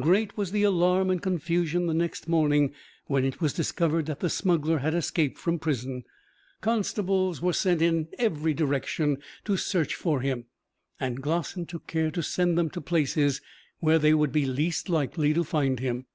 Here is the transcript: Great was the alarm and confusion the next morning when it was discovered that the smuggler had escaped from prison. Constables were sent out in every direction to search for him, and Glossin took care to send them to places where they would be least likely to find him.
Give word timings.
Great 0.00 0.36
was 0.36 0.52
the 0.52 0.62
alarm 0.62 1.10
and 1.10 1.20
confusion 1.20 1.88
the 1.88 1.94
next 1.94 2.28
morning 2.28 2.72
when 3.06 3.24
it 3.24 3.40
was 3.40 3.52
discovered 3.52 4.06
that 4.06 4.20
the 4.20 4.30
smuggler 4.30 4.78
had 4.78 4.94
escaped 4.94 5.36
from 5.36 5.58
prison. 5.58 6.04
Constables 6.60 7.42
were 7.42 7.52
sent 7.52 7.82
out 7.82 7.88
in 7.88 8.08
every 8.16 8.54
direction 8.54 9.18
to 9.44 9.56
search 9.56 9.96
for 9.96 10.20
him, 10.20 10.44
and 11.00 11.20
Glossin 11.20 11.66
took 11.66 11.88
care 11.88 12.12
to 12.12 12.22
send 12.22 12.56
them 12.56 12.70
to 12.70 12.80
places 12.80 13.40
where 13.80 13.98
they 13.98 14.14
would 14.14 14.30
be 14.30 14.46
least 14.46 14.88
likely 14.88 15.34
to 15.34 15.42
find 15.42 15.80
him. 15.80 16.06